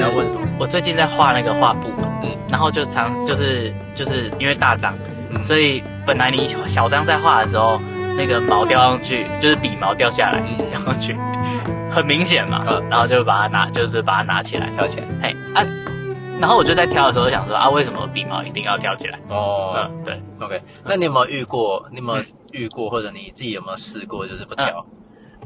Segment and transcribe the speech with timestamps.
[0.00, 0.48] 你要问什么？
[0.58, 4.94] 我最近在画那个画布嘛，嗯然后就常就是就是因为大张，
[5.30, 7.78] 嗯所以本来你小张在画的时候，
[8.16, 11.14] 那个毛掉上去，就是笔毛掉下来，嗯掉上去，
[11.90, 15.06] 很明显嘛，嗯然后就把它拿，就是把它拿起来，挑起来。
[15.22, 15.62] 嘿啊，
[16.40, 19.18] 然后我就在挑的时候想说啊，为什么笔毛一定要挑起来？
[19.28, 21.86] 哦、嗯，对，o k 那你有没有遇过？
[21.90, 24.82] 你有没有遇过，或者你自己有没有试过，就是不挑？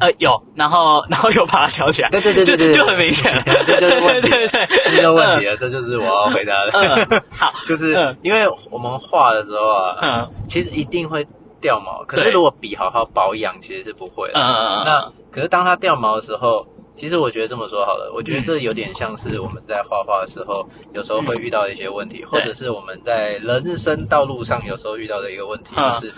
[0.00, 6.72] 呃，有，然后然后又把它挑起来，对对对对对就就很明显了，这就是问题对对对，这就是问题了，这就是我要回答的。
[6.72, 8.16] 嗯，好， 就是嗯。
[8.22, 10.30] 因为我们画的时候啊，嗯。
[10.48, 11.26] 其实一定会
[11.60, 14.34] 掉毛，可是如果笔好好保养，其实是不会的。
[14.34, 18.44] 嗯嗯嗯那可是当它掉毛的时候，其实我觉得这么说好了，我觉得嗯。
[18.44, 25.94] 这有点像是我们在画画的时候，有时候会遇到的一些问题，或者是我们在人生道路上有时候遇到的一个问题，嗯。
[25.94, 26.12] 就是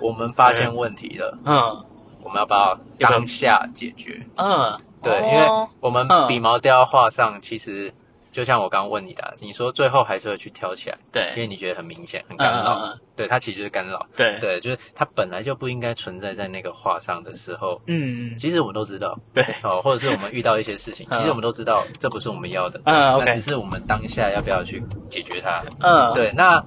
[0.00, 1.84] 我们发现问题了，嗯
[2.22, 4.20] 我们要不要当下解决？
[4.36, 7.92] 嗯，对，哦因为我们嗯笔毛掉到画上，其实
[8.30, 12.78] 就像我刚刚问你的啊，你说最后还是会去挑起来，对因为，你觉得很明显、很嗯干扰。
[12.78, 14.06] 嗯嗯，对，它其实就是干扰。
[14.16, 17.80] 对，对，就是它本来就不应该存在在那个画上的时候。
[17.86, 25.64] 嗯嗯，其实我们都知道对，哦，或者是我们遇到一些事情，嗯其实我们都知道这不是我们要的，嗯那，OK，只是我们当下要不要去解决它。
[25.80, 26.62] 嗯，对，那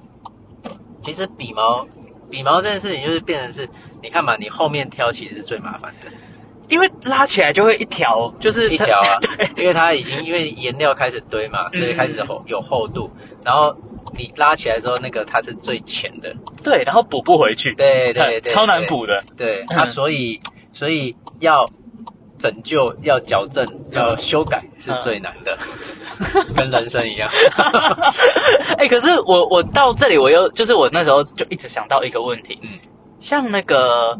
[1.02, 1.86] 其实笔毛
[2.30, 3.68] 笔毛这件事情就是变成是，
[4.02, 6.10] 你看嘛，你后面挑其实是最麻烦的。
[6.68, 13.10] 因为拉起来就会一条，就是一条啊 对，因为它已经因为颜料开始堆嘛，所以开始厚有厚度，
[13.44, 13.76] 然后
[14.16, 19.78] 你拉起来之后，那个它是最浅的，对，然后补不回去，对对对，超难补的，对，嗯。
[19.80, 20.40] 啊，所以
[20.72, 21.68] 所以要
[22.38, 25.58] 拯救、要矫正、要修改是最难的，
[26.56, 27.28] 跟人生一样。
[28.78, 32.70] 哎、可是我我到这里，我又就是我那时候就一直想到一个问题，嗯
[33.22, 34.18] 像那个，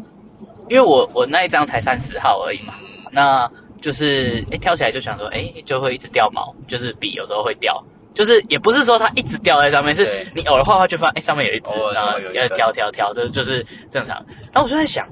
[0.69, 7.83] 因为我我那一张才三十号而已嘛，嗯那就是哎、挑起来就想说，哎、就会一直掉毛，就是笔有时候会掉。
[8.15, 14.15] 就是也不是说它一直掉在上面，是你偶尔画画就发现，哎、上面有一只偶，尔然后要挑挑挑，这就是正常。
[14.53, 15.05] 然后我就在想，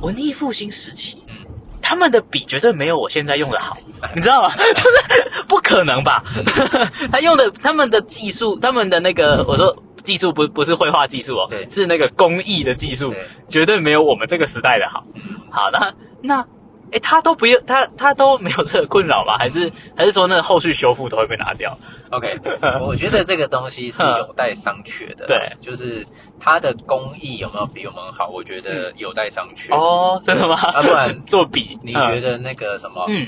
[0.00, 1.34] 文艺复兴时期，嗯
[1.80, 3.76] 他们的笔绝对没有我现在用的好，
[4.14, 4.54] 你知道吗？
[4.56, 4.82] 就
[5.32, 6.22] 是不可能吧？
[7.10, 15.04] 他用的他们的技术，他们的那个，我说技术不不是绘画技术哦对，是那个工艺的技术对，绝对没有我们这个时代的好。
[15.14, 16.46] 嗯好，那那。
[16.92, 19.36] 哎，他都不用，他他都没有这个困扰吧？
[19.38, 21.78] 还是还是说那个后续修复都会被拿掉
[22.10, 22.36] ？，OK，
[22.80, 25.24] 我觉得这个东西是有待商榷的。
[25.28, 26.04] 对就是
[26.40, 28.28] 它的工艺有没有比我们好？
[28.28, 29.72] 我觉得有待商榷。
[29.72, 30.56] 哦，真的吗？
[30.56, 33.04] 啊不然 做笔，你觉得那个什么？
[33.08, 33.24] 嗯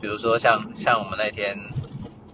[0.00, 1.56] 比如说像像我们那天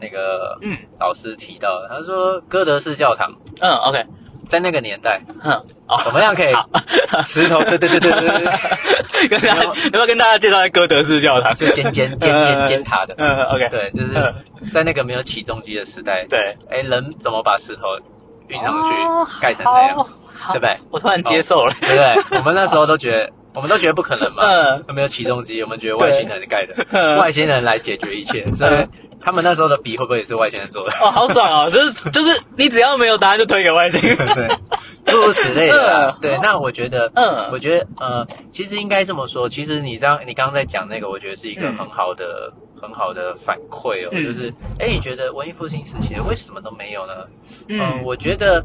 [0.01, 0.77] 那个嗯。
[0.99, 4.05] 老师提到的，他说哥德式教堂嗯，OK，
[4.49, 5.53] 在那个年代嗯，
[5.89, 6.55] 哦，怎么样可以
[7.27, 7.63] 石头？
[7.65, 11.55] 对对对对对跟大家要不要跟大家介绍一下哥德式教堂？
[11.55, 14.15] 就尖尖尖尖尖塔的，嗯，OK，对，就是
[14.73, 17.83] 在那个没有起重机的时代，对，哎，人怎么把石头
[18.49, 19.97] 运上去哦盖成那样，
[20.39, 20.77] 好对不对？
[20.91, 21.75] 我突然接受了。
[21.81, 21.97] 对不
[22.31, 22.39] 对？
[22.39, 24.83] 我们那时候都觉得， 我们都觉得不可能嘛，嗯。
[24.87, 28.71] 都没有起重机，我们觉得外星人盖的， 嗯外星人来解决一切，所以
[29.21, 30.93] 他们那时候的笔会不会也是外星人做的？
[31.01, 31.71] 哦，好爽哦！
[31.71, 34.17] 就是就是，你只要没有答案就推给外星人。
[34.35, 34.49] 对，
[35.05, 47.13] 诸如此类的 对，那我觉得，嗯我觉得，呃，其实应该这么说，其实你这样，你刚刚在讲那个，我觉得是一个嗯很好的、很好的反馈哦，嗯就是，哎，你觉得文艺复兴时期为什么都没有呢？
[47.69, 48.65] 嗯、嗯，我觉得。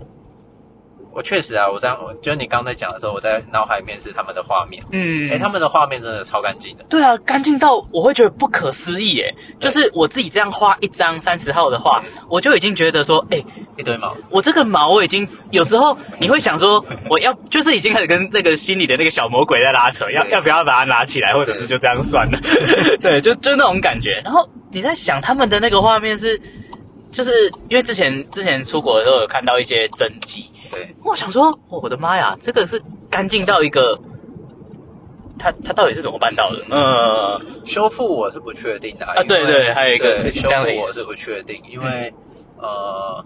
[1.16, 9.34] 我确实啊，我这样，我就是你刚在讲的时候，我在脑海里面是他们的画面，嗯哎、他们的画面真的超干净的，对啊，干净到我会觉得不可思议耶！
[9.58, 13.42] 就是我自己这样画一张三十号的画，我就已经觉得说，哎，
[13.78, 22.38] 一堆毛，我这个毛我已经有时候你会想说，我要就是已经开始跟那个心里的那个小魔鬼在拉扯，要要不要把它拿起来，或者是就这样算了。
[23.02, 24.22] 对，就就那种感觉。
[24.25, 26.42] 然后你在想他们的那个画面是，
[27.16, 27.31] 就是
[27.70, 33.98] 因为之前之前出国的时候有看到一些真迹，对，我想说，哦我的妈呀，这个是干净到一个，
[35.39, 36.66] 他他到底是怎么办到的？
[36.69, 42.13] 嗯修复我是不确定的啊对对还有一个修复我是不确定，因为、
[42.57, 43.24] 呃，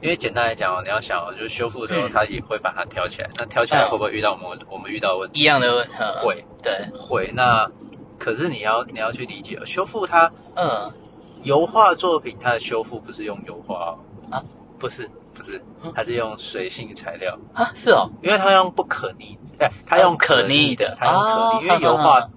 [0.00, 3.90] 因为简单来讲哦，你要想哦，就是修复的时候，嗯它也会把它挑起来，那挑起来嗯。
[3.90, 5.40] 会不会遇到我们我们遇到的问题？
[5.40, 5.92] 一样的问，题
[6.22, 7.68] 会对，会，那
[8.18, 10.92] 可是你要你要去理解哦，修复它嗯
[11.42, 13.98] 油画作品，它的修复不是用油画哦，
[14.30, 14.42] 啊？
[14.78, 22.28] 不是不是嗯，它是用水性材料，啊，是哦，因为它用不可逆，哎，它用哦可逆的它用可哦逆，因为油嗯画嗯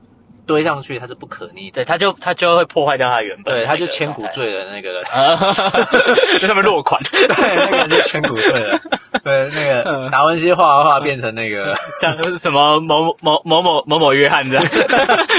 [0.48, 4.92] 堆上去它是不可逆的，对，它就它就会破坏掉它原本对，它就千古罪的那个。
[4.94, 5.04] 人。
[5.06, 5.36] 啊，
[6.40, 8.80] 在上面落款， 对，那个是圈骨对了。
[9.24, 10.12] 对，那个嗯。
[10.12, 14.64] 达文西画的画变成那个，这样什么某某某某某某约翰这样。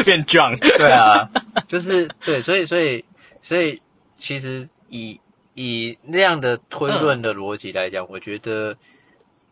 [0.04, 1.28] 变 John，对啊，
[1.68, 3.04] 就是对，所以所以
[3.46, 3.80] 所以
[4.16, 5.20] 其实以
[5.54, 8.76] 以那样的推论的逻辑来讲，我觉得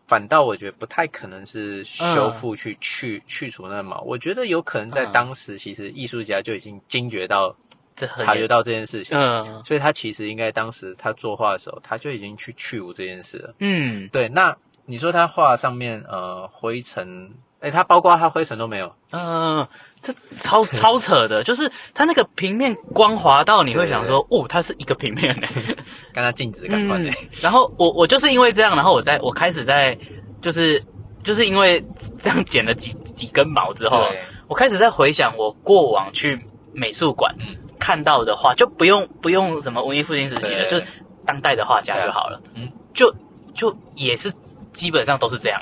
[0.08, 4.00] 反倒我觉得不太可能是修复去去去除那个毛。
[4.00, 5.12] 我觉得有可能在嗯。
[5.12, 7.56] 当时，其实艺术家就已经惊觉到、
[7.94, 9.62] 这察觉到这件事情，嗯。
[9.64, 13.54] 所以他其实应该当时他作画的时候，他就已经去去无这件事了。
[13.60, 14.08] 嗯。
[14.08, 14.56] 对，那
[14.86, 19.68] 你说他画上面呃灰尘，哎，他包括他灰尘都没有，嗯，
[20.04, 25.48] 这超 超扯的，就是它那个平面光滑到你会想说，哦，它是一个平面呢。
[26.12, 27.04] 跟它镜子感官
[27.40, 29.98] 然后我我就是因为这样，然后我在我开始在
[30.42, 30.84] 就是
[31.24, 31.82] 就是因为
[32.18, 34.06] 这样剪了几几根毛之后，
[34.46, 36.38] 我开始在回想我过往去
[36.72, 37.56] 美术馆嗯。
[37.80, 40.80] 看到的画，就不用不用什么文艺复兴时期的，对。
[40.80, 40.86] 就
[41.26, 42.40] 当代的画家就好了。
[42.54, 42.70] 嗯。
[42.94, 43.14] 就
[43.52, 44.32] 就也是
[44.72, 45.60] 基本上都是这样、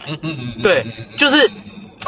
[0.62, 0.86] 对，
[1.18, 1.50] 就是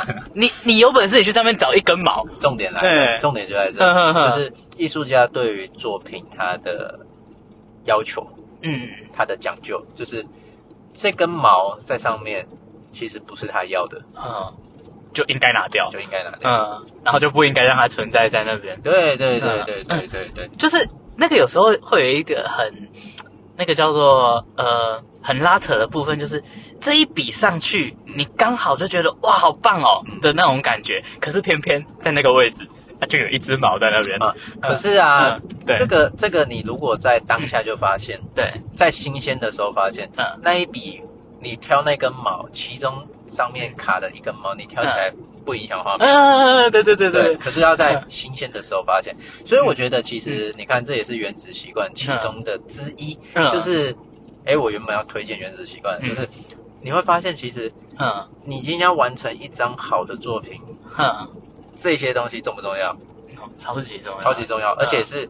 [0.34, 2.90] 你你有本事你去上面找一根毛，重点来对。
[2.90, 6.98] 了，重点就在这就是艺术家对于作品他的
[7.84, 8.26] 要求，
[8.62, 8.88] 嗯。
[9.16, 10.26] 他的讲究，就是
[10.92, 12.44] 这根毛在上面
[12.90, 14.52] 其实不是他要的，嗯，
[15.12, 16.50] 就应该拿掉，就应该拿掉。
[16.50, 18.80] 嗯，然后就不应该让它存在在那边。
[18.82, 19.64] 对对对嗯。
[19.64, 22.72] 对对对对，就是那个有时候会有一个很
[23.56, 26.42] 那个叫做呃很拉扯的部分，就是
[26.80, 32.68] 这一笔上去，你刚好就觉得哇好棒哦的那种感觉，可是偏偏在那个位置，
[33.00, 34.20] 它就有一只毛在那边。
[34.22, 35.78] 啊，可是啊，嗯对。
[35.78, 40.24] 这个这个你如果在当下就发现，对，在新鲜的时候发现，嗯。
[40.42, 41.00] 那一笔
[41.40, 45.12] 你挑那根毛，其中上面卡的一根毛，你挑起来
[45.44, 46.08] 不影响画面。
[46.08, 49.14] 嗯，对对对对，对，可是要在新鲜的时候发现，
[49.44, 53.50] 所以我觉得其实你看，这也是原子习惯其中的之一，嗯。
[53.52, 53.94] 就是，
[54.44, 56.08] 哎，我原本要推荐原子习惯，嗯。
[56.08, 56.28] 就是
[56.82, 58.28] 你会发现，其实嗯。
[58.44, 60.60] 你今天要完成一张好的作品，
[60.98, 61.28] 嗯，
[61.74, 62.96] 这些东西重不重要？
[63.56, 65.28] 超级重要，超级重要，而且是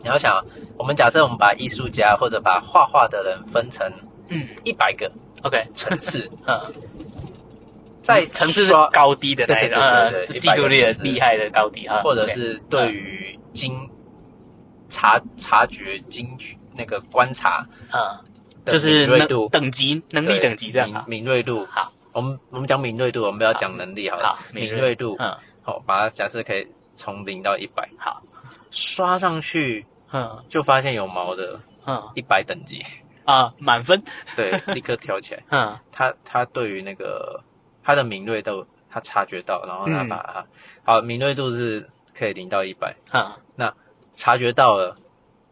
[0.00, 0.44] 你要想，
[0.76, 3.90] 我们假设我们把艺术家或者把画画的人分成
[4.28, 4.48] 嗯。
[4.64, 5.10] 一百个
[5.42, 6.72] ，OK，层次， 嗯，
[8.02, 13.88] 在层次是高低的那对技术力的100个层次厉害的高低啊，或者是对于精
[14.88, 16.36] 察察觉精
[16.74, 18.18] 那个观察嗯，
[18.66, 21.66] 就是能敏锐度、等级能力等级这样敏锐度。
[21.66, 24.36] 好，我们我们讲敏锐度，我们不要讲能力好了。
[24.36, 25.36] 好敏锐敏锐度，嗯。
[25.62, 26.66] 好，把它假设可以
[26.96, 28.22] 从零到一百，好，
[28.70, 30.44] 刷上去嗯。
[30.48, 32.02] 就发现有毛的，嗯。
[32.14, 32.82] 一百等级，
[33.24, 34.02] 啊，满分，
[34.34, 35.42] 对，立刻挑起来。
[35.50, 35.78] 嗯。
[35.90, 37.42] 他他对于那个
[37.82, 40.46] 他的敏锐度，他察觉到，然后他嗯把它、
[40.84, 43.74] 好敏锐度是可以零到一百，啊那
[44.12, 44.96] 察觉到了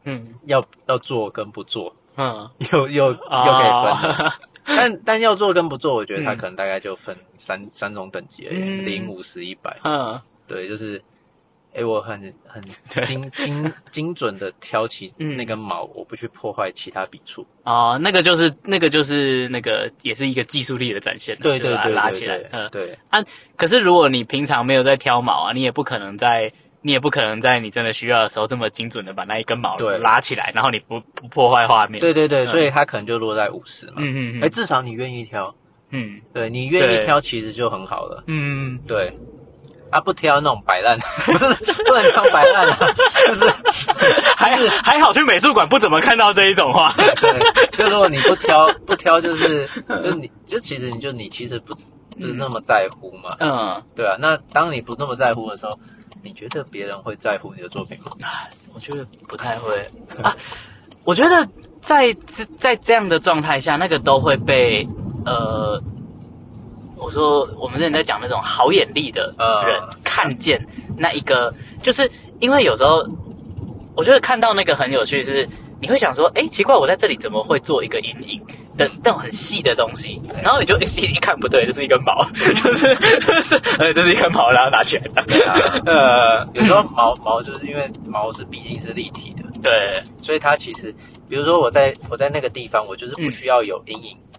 [0.05, 0.35] 嗯。
[0.45, 4.27] 要要做跟不做，嗯，又又又可以分。
[4.27, 4.33] 哦
[4.67, 6.37] 但但要做跟不做，我觉得他嗯。
[6.37, 8.85] 可能大概就分三、三种等级而已，嗯。
[8.85, 9.79] 零、五十、一百。
[9.83, 10.21] 嗯。
[10.47, 11.03] 对，就是，
[11.75, 12.63] 哎，我很很
[13.05, 17.47] 精精精准的挑起嗯那根毛，我不去破坏其他笔触。
[17.65, 22.69] 哦，那个就是那个就是那个也是一个技术力的展现，对对对对拉起来对，嗯。
[22.71, 22.99] 对
[23.57, 26.53] 可是如果你平常没有在挑毛啊，你也不可能在
[26.83, 32.01] 你也不可能在你真的需要的时候这么精准的把那一根毛对拉起来，然后你不不破坏画面。
[32.01, 33.95] 对对对，嗯所以它可能就落在五十嘛。
[33.99, 35.55] 嗯嗯哎，至少你愿意挑，
[35.91, 38.25] 嗯对你愿意对挑，其实就很好了。
[38.27, 39.13] 嗯嗯，对，
[39.91, 42.79] 啊，不挑那种摆烂， 不是不能挑摆烂啊，
[43.27, 43.47] 就是
[44.37, 46.93] 还还好去美术馆不怎么看到这一种画。
[46.93, 49.69] 对，就如果你不挑 不挑，就是
[50.05, 51.75] 就你就其实你就你其实不
[52.19, 54.17] 不是那么在乎嘛，嗯，对啊。
[54.21, 55.79] 那当你不那么在乎的时候，
[56.23, 58.11] 你觉得别人会在乎你的作品吗？
[58.75, 59.91] 我觉得不太会
[60.23, 60.37] 啊。
[61.05, 61.49] 我觉得
[61.81, 64.87] 在在在这样的状态下，那个都会被
[65.25, 65.83] 呃，
[67.01, 69.35] 我说我们之前在讲那种好眼力的
[69.67, 70.61] 人、嗯看见
[70.97, 71.53] 那一个，
[71.83, 73.05] 就是因为有时候
[73.95, 75.49] 我觉得看到那个很有趣是。
[75.83, 78.39] 你会想说，哎，奇怪，我在这里怎么会做一个阴影
[78.77, 80.21] 的那种很细的东西？
[80.43, 85.23] 然后你就一一看不对，这是一根毛， 就是就是，呃，这是一根毛，然后拿起来的。
[85.47, 90.95] 啊， 呃，有时候毛毛就是因为毛是毕竟是立体的，对，所以它其实，
[91.31, 94.15] 比如说我在我在那个地方，我就是不需要有阴影。
[94.19, 94.30] 嗯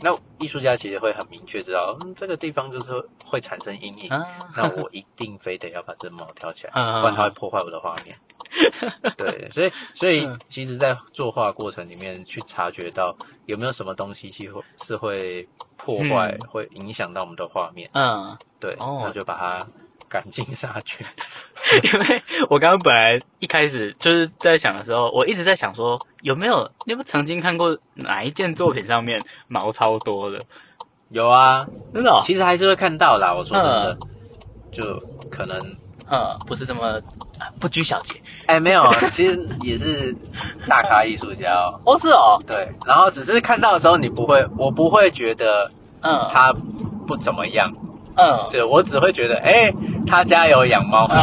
[0.00, 2.92] 那艺术家其实会很明确知道，嗯，这个地方就是
[3.24, 4.10] 会产生阴影。
[4.10, 4.26] 啊，
[4.56, 8.16] 那我一定非得要把这猫挑起来，嗯不然它会破坏我的画面。
[9.16, 17.88] 对，所以所以嗯其实，在作画过程里面去察觉到有没有什么东西其实会是会破坏、嗯会影响到我们的画面。
[17.92, 19.66] 嗯，对，哦那就把它
[20.08, 21.04] 赶尽杀绝。
[21.82, 30.38] 因为我刚刚本来一开始就是在想的时候，我一直在想说，有没有你有没有曾经看过哪一件作品上面毛超多的？
[31.10, 32.22] 有啊，真的、哦？
[32.24, 33.32] 其实还是会看到啦。
[33.32, 34.08] 我说真的，嗯
[34.72, 35.56] 就可能
[36.10, 37.00] 嗯，不是这么
[37.38, 38.20] 啊不拘小节。
[38.46, 40.14] 哎，没有，其实也是
[40.68, 41.80] 大咖艺术家哦。
[41.86, 45.70] 哦，是哦，对，然后只是看到的时候，你不会，我不会觉得
[46.02, 46.52] 嗯他
[47.06, 47.95] 不怎么样，嗯，
[48.50, 49.72] 对我只会觉得，哎，
[50.06, 51.06] 他家有养猫。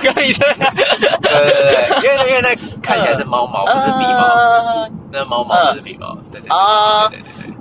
[0.00, 6.16] 可以对，对对对，因为因为那看起来是猫毛，不是鼻毛，呃那猫毛不是鼻毛。
[6.30, 7.54] 对对啊对对对对对。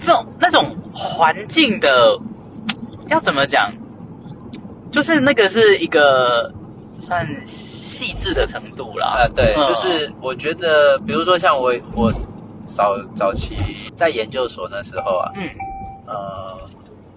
[0.00, 2.18] 这种那种环境的，
[3.08, 3.72] 要怎么讲？
[4.92, 6.52] 就是那个是一个
[6.98, 9.06] 算细致的程度啦。
[9.06, 12.12] 啊，对，嗯就是我觉得，比如说像我我
[12.62, 13.56] 早早期
[13.96, 15.48] 在研究所那时候啊，嗯
[16.06, 16.58] 呃，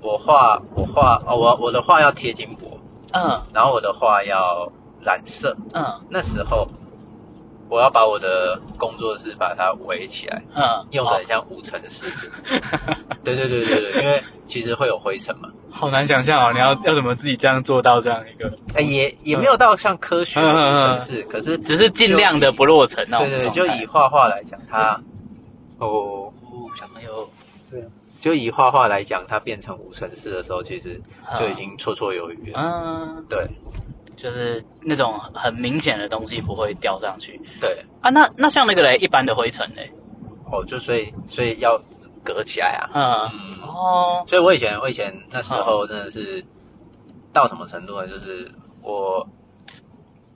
[0.03, 2.77] 我画我画哦，我我的画要贴金箔，
[3.13, 3.41] 嗯。
[3.53, 5.55] 然后我的画要染色。
[5.73, 5.83] 嗯。
[6.09, 6.67] 那时候
[7.69, 12.05] 我要把我的工作室把它围起来，嗯，用的很像无尘室。
[13.23, 15.49] 对对对对对，因为其实会有灰尘嘛。
[15.71, 18.51] 好难想象哦，你要要怎么自己这样做到这样一个？
[18.75, 25.01] 哎，也也没有到像科学的无尘室，可是只是尽量的不落尘那种对对，就以画画来讲，它
[25.79, 27.27] 哦，哦小朋友
[27.71, 27.81] 对，
[28.23, 31.01] 就以画画来讲，它变成无尘室的时候，其实
[31.37, 32.57] 就已经绰绰有余了。
[32.57, 33.45] 嗯，对
[34.15, 38.09] 就是那种很明显的东西不会掉上去对，啊。
[38.11, 39.91] 那那像那个嘞，一般的灰尘嘞，
[40.49, 41.77] 哦，就所以所以要
[42.23, 42.89] 隔起来啊。
[42.93, 46.41] 嗯嗯，哦所以我以前我以前那时候真的是
[47.33, 48.07] 到什么程度呢？
[48.07, 48.49] 就是
[48.81, 49.27] 我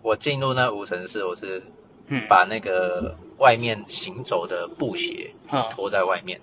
[0.02, 1.64] 我进入那无尘室，我是
[2.08, 6.42] 嗯把那个外面行走的布鞋嗯拖在外面。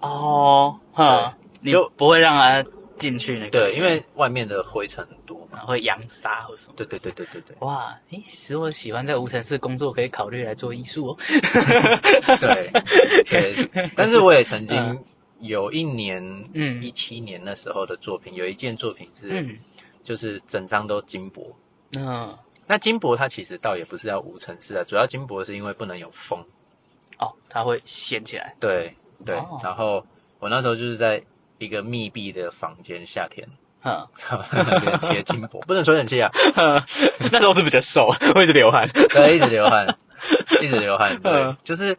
[0.00, 2.64] 哦哈，你就不会让它
[2.96, 5.60] 进去那个对，因为外面的灰尘很多嘛。
[5.66, 6.74] 会扬沙或什么。
[6.76, 7.56] 对对对对对对。
[7.60, 11.16] 哇，诶，使我喜欢在无尘室工作，可以考虑来做艺术哦。
[12.40, 12.70] 对
[13.28, 15.04] 对， 但是我也曾经嗯
[15.40, 16.22] 有一年，
[16.54, 19.58] 嗯一七年那时候的作品，有一件作品是，嗯
[20.02, 21.54] 就是整张都金箔。
[21.96, 26.42] 嗯，那金箔它其实倒也不是要无尘室啊，主要金箔是因为不能有风。
[27.18, 28.54] 哦，它会掀起来。
[28.58, 29.60] 对对，哦。
[29.62, 30.04] 然后
[30.38, 31.22] 我那时候就是在
[31.58, 33.46] 一个密闭的房间，夏天，
[33.84, 34.06] 嗯，
[34.52, 36.30] 那边贴金箔，不能吹冷气啊，
[37.32, 38.88] 那时候是比较瘦，会一直流汗。
[39.10, 39.86] 对，一直流汗，
[40.62, 41.94] 一直流汗， 对嗯，就是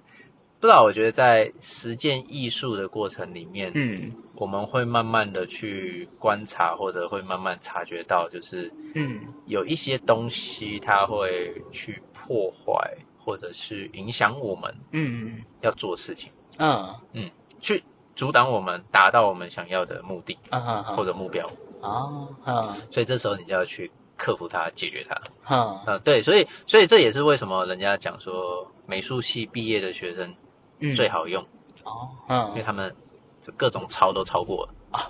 [0.59, 9.21] 不知道，我觉得在实践艺术的过程里面，嗯我们会慢慢的去观察，或者会慢慢察觉到，就是嗯。
[9.45, 15.41] 有一些东西它会去破坏，或者是影响我们嗯。
[15.61, 16.95] 要做事情，嗯。
[17.13, 17.83] 嗯去
[18.15, 21.47] 阻挡我们达到我们想要的目的嗯或者目标。
[21.81, 25.19] 哦嗯所以这时候你就要去克服它，解决它。
[25.49, 30.33] 嗯嗯，对，所以所以这也是为什么人家讲说美术系毕业的学生
[30.79, 30.93] 嗯。
[30.93, 31.43] 最好用，
[31.83, 32.95] 哦嗯，因为他们
[33.41, 34.73] 就各种抄都抄过了。
[34.91, 35.07] 啊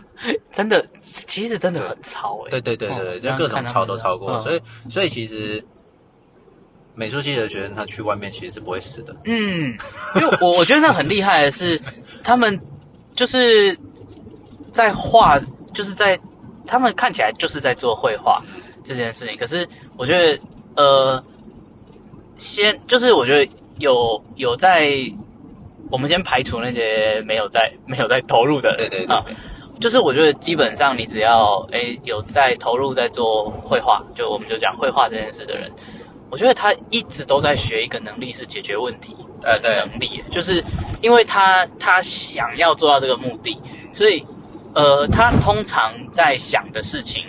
[0.52, 2.52] 真的，其实真的很超哎。
[2.52, 4.42] 对对对对，哦就各种超都超过，嗯。
[4.42, 5.66] 所以所以其实
[6.96, 9.16] 美术系的学生他去外面其实是不会死的。
[9.26, 9.78] 嗯，
[10.16, 11.82] 因为我 我觉得那很厉害的是，
[12.24, 12.60] 他们
[13.16, 13.78] 就是
[14.72, 15.40] 在画，
[15.74, 16.20] 就是在
[16.66, 18.42] 他们看起来就是在做绘画
[18.84, 19.38] 这件事情。
[19.38, 19.68] 可是
[19.98, 20.40] 我觉得，
[20.76, 21.24] 呃，
[22.38, 24.90] 先就是我觉得有有在，
[25.90, 29.24] 我们先排除那些没有在没有在投入的人，对对对啊，
[29.80, 35.72] 就是我觉得基本上你只要诶有在投入在做绘画，就我们就讲绘画这件事的人，
[36.32, 40.64] 我觉得他一直都在学一个能力是解决问题呃，对，能力，就是
[41.02, 43.60] 因为他他想要做到这个目的，
[43.92, 44.26] 所以
[44.74, 47.22] 呃他通常在想的事情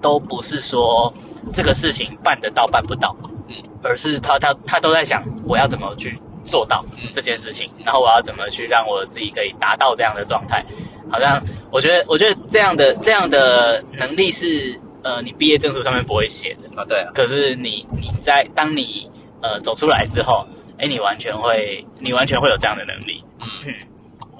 [0.00, 1.12] 都不是说
[1.52, 3.16] 这个事情办得到办不到，
[3.48, 10.64] 嗯而是他他他都在想我要怎么去做到嗯这件事情，然后我要怎么去让我自己可以达到这样的状态。
[11.10, 16.80] 好像我觉得，我觉得这样的这样的能力是呃，你毕业证书上面不会写的。
[16.80, 19.08] 啊对啊，可是你你在当你
[19.40, 20.44] 呃走出来之后，
[20.78, 23.22] 哎，你完全会你完全会有这样的能力。
[23.40, 23.74] 嗯，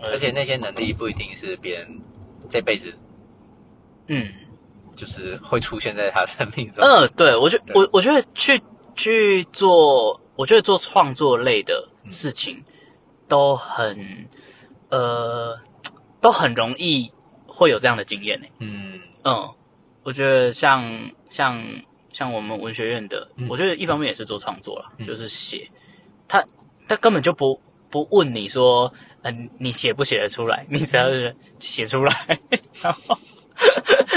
[0.03, 1.87] 呃而且那些能力不一定是别人
[2.51, 2.93] 这辈子
[4.09, 4.29] 嗯
[4.97, 6.85] 就是会出现在他生命中。
[6.85, 8.61] 嗯，对我觉我我觉得去
[8.97, 12.65] 去做，我觉得做创作类的事情
[13.29, 14.27] 都很
[14.91, 15.59] 呃
[16.21, 17.13] 都很容易
[17.47, 18.47] 会有这样的经验呢。
[18.59, 19.49] 嗯嗯，
[20.07, 21.61] 我觉得像像
[22.13, 25.69] 像我们文学院的，嗯我觉得一方面也是做创作啦，嗯就是写，
[26.29, 26.45] 他
[26.87, 27.61] 他根本就不
[27.91, 32.39] 不问你说，嗯、你写不写得出来，你只要是写出来，
[32.81, 33.19] 然后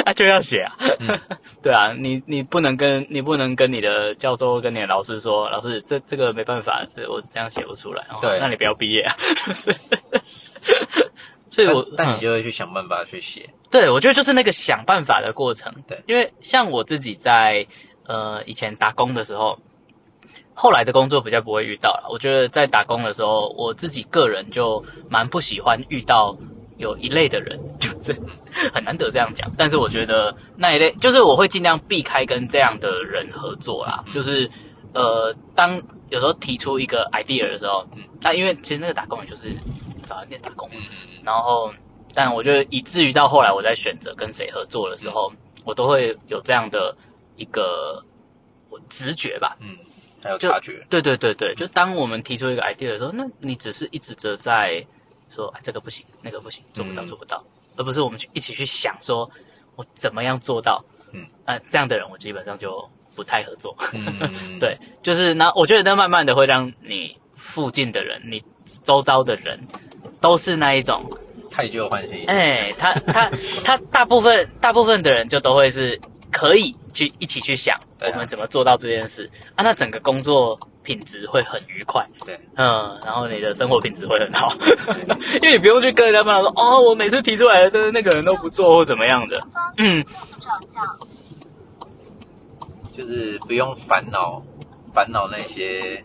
[0.05, 1.19] 他就要写啊，嗯。
[1.63, 9.17] 对啊，你你不能跟你不能跟你的教授跟你的老师说，老师这这个没办法，这我这样写不出来，哦对那你不要毕业啊，
[9.47, 9.75] 就 是
[11.51, 13.49] 所以我但你就会去想办法去写。
[13.71, 15.73] 对，我觉得就是那个想办法的过程。
[15.87, 17.65] 对因为像我自己在
[18.05, 19.59] 呃以前打工的时候，
[20.53, 22.09] 后来的工作比较不会遇到了。
[22.11, 26.35] 我觉得在打工的时候，我自己个人就蛮不喜欢遇到
[26.77, 28.15] 有一类的人， 就是
[28.73, 29.51] 很难得这样讲。
[29.57, 34.03] 但是我觉得那一类，就是我会尽量避开跟这样的人合作啦。
[34.13, 34.49] 就是
[34.93, 35.79] 呃，当
[36.09, 37.85] 有时候提出一个 idea 的时候，
[38.21, 39.43] 那因为其实那个打工也就是
[40.05, 40.69] 找人店打工
[41.23, 41.71] 然后，
[42.13, 45.31] 但我觉得以至于到后来我在选择跟谁合作的时候，
[45.63, 46.95] 我都会有这样的
[47.35, 48.03] 一个
[48.89, 49.55] 直觉吧。
[49.59, 49.77] 嗯，
[50.23, 50.85] 还有察觉。
[50.89, 54.83] 对对对对，就当我们提出一个 idea 的时候，那你只是一直的在
[55.29, 57.43] 说，哎，这个不行，那个不行，做不到，嗯做不到，
[57.77, 59.29] 而不是我们去一起去想说，
[59.75, 60.83] 我怎么样做到。
[61.13, 63.75] 嗯，呃，这样的人我基本上就不太合作。
[63.93, 64.01] 嗯，
[64.61, 68.41] 对，就是那我觉得那慢慢的会让你附近的人，你
[68.85, 69.59] 周遭的人，
[70.21, 71.03] 都是那一种。
[71.51, 72.23] 太旧换新。
[72.27, 73.29] 哎，他他
[73.65, 75.99] 他大部分大部分的人就都会是
[76.31, 84.55] 可以去一起去想我们怎么做到这件事啊，那整个工作品质会很愉快，对，嗯，然后你的生活品质会很好，
[85.41, 89.41] 因为你不用去跟人家骂说哦，我每次提出来的都是那个人都不做或怎么样的，
[89.77, 90.01] 嗯，
[90.39, 90.85] 照相。
[92.99, 94.41] 就是不用烦恼
[94.93, 96.03] 烦恼那些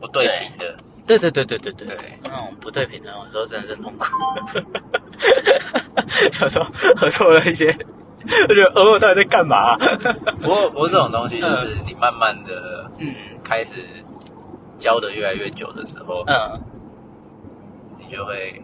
[0.00, 0.76] 不对频的。
[1.06, 4.06] 对对对对对对，对，那种不对平的，有时候真的是痛苦，
[6.40, 6.64] 有时候
[6.96, 7.66] 合作了一些，
[8.48, 9.76] 我觉得偶尔到底在干嘛、
[10.40, 13.72] 不过不过这种东西就是你慢慢的嗯开始
[14.78, 16.60] 教的越来越久的时候，嗯。
[17.98, 18.62] 你就会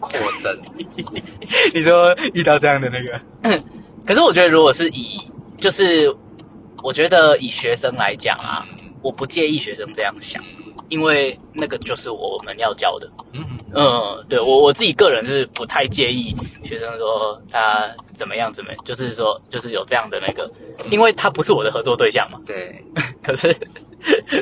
[0.00, 0.56] 扩增。
[1.74, 3.20] 你说遇到这样的那个，
[4.06, 5.20] 可是我觉得如果是以，
[5.58, 6.14] 就是
[6.86, 10.40] 我觉得以学生来讲啊，嗯我不介意学生这样想，
[10.88, 13.10] 因为那个就是我们要教的。
[13.32, 20.48] 嗯嗯，对我我自己个人是不太介意学生说他怎么样怎么样，就是说就是有这样的那个，
[20.88, 22.38] 因为他不是我的合作对象嘛。
[22.46, 22.80] 对，
[23.20, 23.54] 可是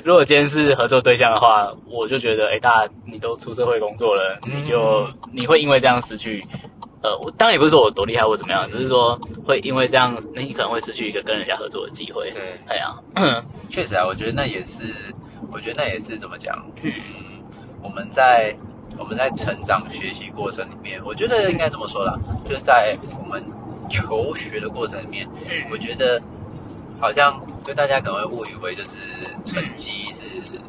[0.04, 6.44] 如果今天是合作对象的话，我就觉得，哎，大家你都出社会工作了，嗯你就你会因为这样失去，
[7.04, 9.14] 呃，我当然也不是说我多厉害或怎么样，只是说
[9.46, 12.30] 会因为这样，你可能会失去一个跟人家合作的机会。
[12.30, 14.94] 对，哎呀，嗯确实啊，我觉得那也是，
[15.52, 16.56] 我觉得那也是怎么讲？
[16.82, 17.44] 嗯嗯，
[17.82, 18.56] 我们在
[18.98, 23.44] 我们在成长学习过程里面，我觉得应该这么说啦，就是在我们
[23.90, 25.28] 求学的过程里面，
[25.70, 26.18] 我觉得
[26.98, 28.96] 好像就大家可能会误以为就是
[29.44, 30.22] 成绩是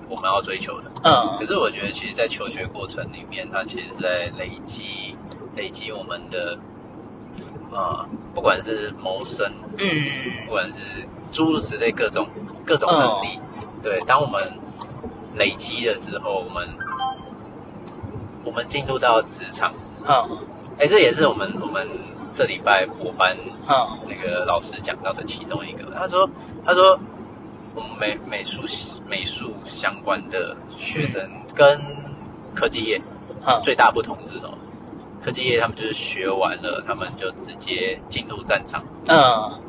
[0.10, 5.16] 我们要追求的，嗯可嗯是我觉得其实，在求学过程里面，它其实是在累积
[5.56, 6.58] 累积我们的
[7.74, 9.86] 啊、不管是谋生，嗯。
[10.46, 10.80] 不管是
[11.32, 12.28] 诸如此类各种
[12.66, 13.40] 各种能力，
[13.82, 14.42] 对，当我们
[15.36, 16.70] 累积了之后，我们
[18.46, 19.74] 我们进入到职场，
[20.08, 20.38] 嗯
[20.80, 21.86] 哎，这也是我们我们
[22.34, 23.36] 这礼拜博班
[23.68, 25.92] 嗯那个老师讲到的其中一个。
[25.94, 26.30] 他说，
[26.66, 26.98] 他说
[27.74, 28.62] 我们美美术
[29.08, 31.22] 美术相关的学生
[31.54, 31.80] 跟
[32.54, 33.02] 科技业
[33.46, 34.58] 嗯，最大不同是什么？
[35.26, 38.84] 科技业他们就是学完了，他们就直接进入战场。
[39.08, 39.60] 嗯，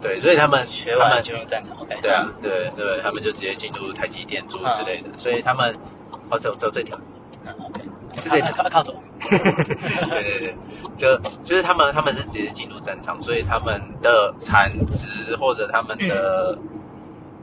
[0.00, 5.72] 对，所以他们学完了进入战场，OK，对啊，对对，他们就直接进入台积电诸如此类的，所以他们
[6.30, 6.98] 哦，走走这条，
[7.46, 7.80] 嗯，OK，
[8.20, 8.50] 是这条。
[8.50, 9.38] 靠靠左，对
[10.08, 10.54] 对对，
[10.96, 16.58] 就就是他们他们是直接进入战场，所以他们的产值或者他们的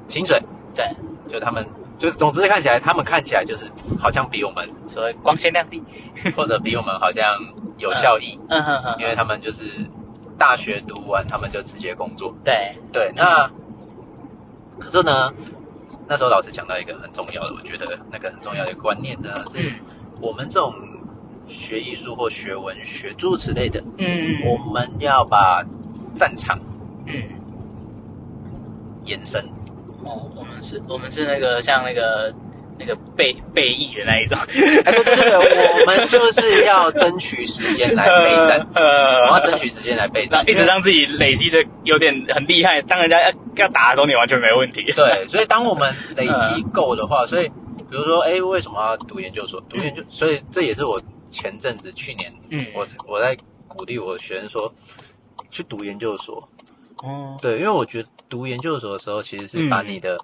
[0.09, 0.37] 薪水，
[0.73, 0.85] 对，
[1.29, 1.65] 就他们
[1.97, 5.81] 就总之看起来，他们看起来就是好像比我们所谓光鲜亮丽，
[6.35, 7.23] 或者比我们好像
[7.77, 9.63] 有效益，嗯哼哼，因为他们就是
[10.37, 12.35] 大学读完，他们就直接工作。
[12.43, 13.49] 对，对，那
[14.79, 15.33] 可是呢，
[16.07, 19.73] 那时候老师讲到一个很重要的，我觉得那个很重要的观念呢，是嗯
[20.21, 20.73] 我们这种
[21.47, 25.63] 学艺术或学文学诸如此类的，嗯我们要把
[26.13, 26.59] 战场
[27.05, 27.23] 嗯。
[29.05, 29.45] 延伸。
[30.05, 32.33] 哦，我们是，我们是那个像那个
[32.77, 34.37] 那个背背役的那一种，
[34.85, 38.83] 哎，对对对，我们就是要争取时间来备战， 我们
[39.27, 44.83] 要呃，争取时间来备战，一直让自己累积的有点很厉害，当人家要要打的时候，你完全没问题。
[44.95, 47.47] 对，所以当我们累积够的话，所以
[47.89, 49.59] 比如说，哎，为什么要读研究所？
[49.69, 53.35] 读研究，所以这也是我前阵子去年，嗯我我在
[53.67, 54.71] 鼓励我的学生说，
[55.49, 56.47] 去读研究所。
[57.01, 59.87] 哦，对，因为我觉得读研究所的时候，其实是把嗯。
[59.93, 60.17] 你的，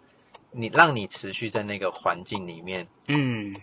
[0.52, 3.56] 你让你持续在那个环境里面，嗯。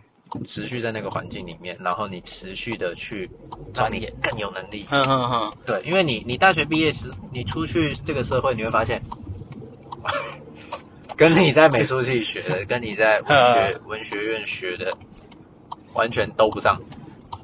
[0.44, 3.30] 持续在那个环境里面，然后你持续的去
[3.74, 4.86] 让你更有能力。
[4.90, 9.02] 嗯嗯嗯，对，因为你你大学毕业时，你出去这个社会，你会发现，
[11.16, 14.94] 跟你在美术系学的，跟你在文学文学院学的，
[15.94, 16.78] 完全都不上。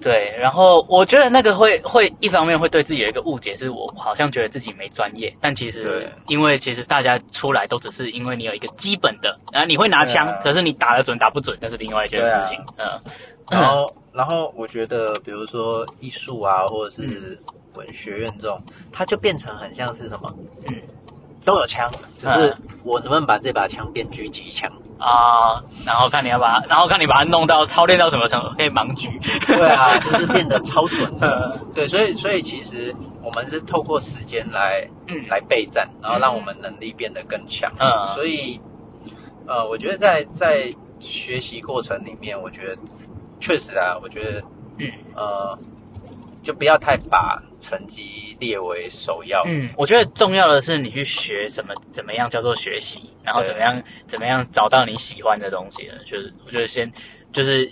[0.05, 12.63] 对，然后我觉得那个会会一方面会对自己有一个误解，是我好像觉得自己没专业，但其实对因为其实大家出来都只是因为你有一个基本的，然后你会拿枪，啊可是你打得准打不准那是另外一件事情。
[12.77, 13.01] 嗯，
[13.51, 17.41] 然后，然后我觉得，比如说艺术啊，或者嗯是
[17.73, 18.63] 文学院这种，
[18.93, 20.31] 它就变成很像是什么，
[20.69, 20.77] 嗯
[21.47, 24.71] 都有枪，只是嗯我能不能把这把枪变狙击枪？
[24.99, 29.09] 啊、然后看你要把它，然后看你把它弄到操练到什么程度，可以盲举。
[29.47, 31.29] 对啊，就是变得超准的。
[31.29, 37.71] 呃， 对，所以所以其实我们是透过时间来嗯，来备战，然后让我们能力变得更强。
[37.79, 38.61] 嗯所以
[39.47, 42.77] 呃，我觉得在在学习过程里面，我觉得
[43.41, 44.43] 确实啊，我觉得
[44.79, 45.59] 嗯呃，
[46.45, 49.43] 就不要太把成绩列为首要。
[49.47, 53.75] 嗯，我觉得重要的是你去学什么，怎么样叫做学习，然后怎么样
[54.07, 55.97] 怎么样找到你喜欢的东西了。
[56.05, 56.93] 就是我觉得先
[57.33, 57.69] 就是。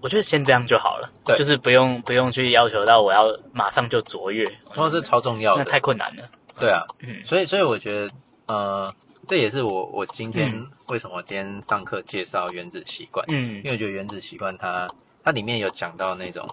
[0.00, 6.28] 我觉得先这样就好了，对就是不用不用去要求到我要马上就卓越，然后这超重要那，太困难了。
[6.60, 8.14] 对啊，嗯所以所以我觉得
[8.48, 8.94] 呃，
[9.26, 14.86] 这也是我我今天嗯为什么今天上课介绍原子习惯，嗯因为我觉得原子习惯它
[15.22, 16.46] 它里面有讲到那种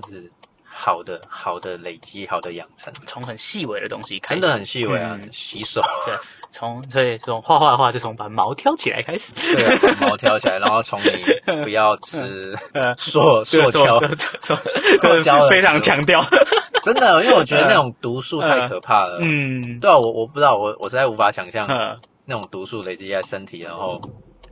[0.00, 0.30] 就是
[0.80, 5.28] 好的好的累积好的养成，从很细微的东西开始，真的很细微啊，嗯。
[5.32, 6.14] 洗手，对，
[6.52, 9.32] 从所以从画画的话，就从把毛挑起来开始。
[9.34, 14.08] 对啊，把毛挑起来，然后从你不要吃呃， 塑塑胶，塑
[14.40, 14.56] 塑
[15.02, 16.24] 塑胶非常强调。
[16.84, 19.18] 真的，因为我觉得那种毒素太可怕了。
[19.20, 19.80] 嗯。
[19.80, 24.00] 对啊，我我不知道，我我实在无法想象嗯，那种毒素累积在身体，然后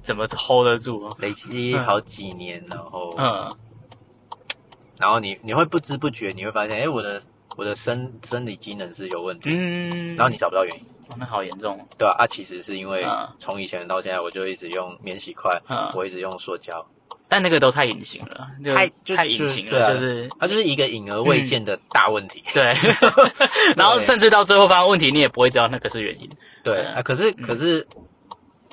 [0.03, 1.09] 怎么 hold 得住？
[1.19, 3.49] 累积好几年，然后嗯
[4.99, 7.23] 然后你你会不知不觉你会发现，哎，我的
[7.57, 11.79] 我的生生理机能是有问题，嗯，然后你找不到原因，哦那好严重。
[11.99, 12.27] 对吧、啊？
[12.27, 16.87] 其实是因为嗯从以前到现在，我就一直用免洗筷，嗯我一直用塑胶，
[17.29, 22.43] 但那个都太隐形了，就太就太隐形了，就是它就是一个隐而未见的大问题。
[22.53, 22.75] 对。
[23.77, 26.29] 然后甚至到最后发现问题，你也不会知道那个是原因。
[26.29, 27.87] 嗯对啊，可是可是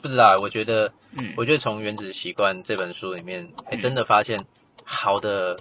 [0.02, 4.44] 不知道，我觉得嗯我觉得从《原子习惯》这本书里面，哎，嗯真的发现
[4.84, 5.56] 好的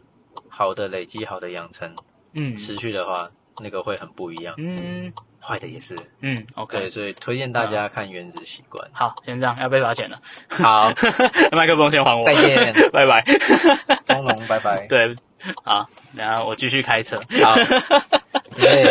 [0.55, 1.95] 好的累积、好的养成，
[2.35, 4.55] 嗯持续的话，那个会很不一样。
[4.59, 5.11] 嗯
[5.45, 10.21] 坏的也是，嗯，，OK，所以推荐大家看《原子习惯好，先这样，要被罚钱了。》。
[10.63, 10.93] 好，
[11.51, 12.23] 麦克风先还我。
[12.25, 13.25] 再见， 拜拜。
[14.07, 14.87] 钟龙，拜拜。
[14.87, 15.17] 对，
[15.65, 17.19] 好，然后我继续开车。
[17.43, 17.57] 好，
[18.55, 18.85] 你可以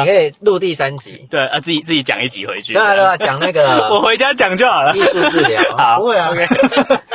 [0.00, 1.28] 你可以录第三集。
[1.30, 2.72] 对啊，自己自己讲一集回去。
[2.72, 5.00] 对啊对啊，讲那个我回家讲就好了艺。
[5.02, 5.62] 术治疗。
[5.76, 6.44] 好不会啊 OK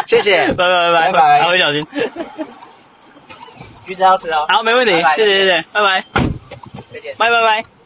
[0.06, 0.66] 谢谢拜。
[0.66, 1.86] 拜拜拜拜好，小心。
[3.88, 4.46] 橘子要吃哦。
[4.50, 6.04] 好，没问题拜，拜谢谢谢谢，拜拜，
[6.94, 7.16] 再见。
[7.18, 7.68] 拜拜拜。